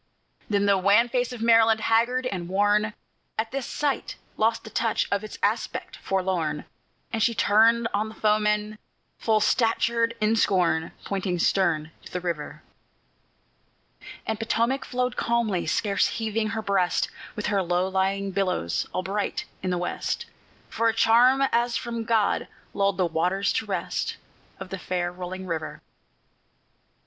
Then 0.49 0.65
the 0.65 0.79
wan 0.79 1.09
face 1.09 1.31
of 1.31 1.43
Maryland, 1.43 1.79
haggard 1.81 2.25
and 2.25 2.49
worn, 2.49 2.95
At 3.37 3.51
this 3.51 3.67
sight 3.67 4.15
lost 4.35 4.63
the 4.63 4.71
touch 4.71 5.07
of 5.11 5.23
its 5.23 5.37
aspect 5.43 5.95
forlorn, 5.97 6.65
And 7.13 7.21
she 7.21 7.35
turned 7.35 7.87
on 7.93 8.09
the 8.09 8.15
foemen, 8.15 8.79
full 9.19 9.39
statured 9.39 10.15
in 10.19 10.35
scorn, 10.35 10.91
Pointing 11.05 11.37
stern 11.37 11.91
to 12.01 12.11
the 12.11 12.19
river. 12.19 12.63
And 14.25 14.39
Potomac 14.39 14.85
flowed 14.85 15.17
calmly, 15.17 15.67
scarce 15.67 16.07
heaving 16.07 16.47
her 16.47 16.63
breast, 16.63 17.11
With 17.35 17.45
her 17.45 17.61
low 17.61 17.87
lying 17.87 18.31
billows 18.31 18.87
all 18.93 19.03
bright 19.03 19.45
in 19.61 19.69
the 19.69 19.77
west, 19.77 20.25
For 20.67 20.87
a 20.89 20.95
charm 20.95 21.43
as 21.51 21.77
from 21.77 22.05
God 22.05 22.47
lulled 22.73 22.97
the 22.97 23.05
waters 23.05 23.53
to 23.53 23.67
rest 23.67 24.17
Of 24.59 24.69
the 24.69 24.79
fair 24.79 25.11
rolling 25.11 25.45
river. 25.45 25.83